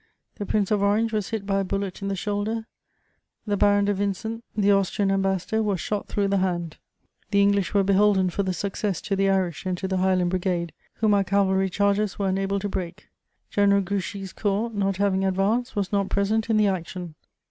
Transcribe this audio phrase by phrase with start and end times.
[0.37, 2.65] The Prince of Orange was hit by a bullet in the shoulder;
[3.45, 6.77] the Baron de Vincent, the Austrian Ambassador, was shot through the hand.
[7.29, 10.73] The English were beholden for the success to the Irish and to the Highland Brigade,
[10.95, 13.09] whom our cavalry charges were unable to break.
[13.51, 17.13] General Grouchy's corps, not having advanced, was not present in the action.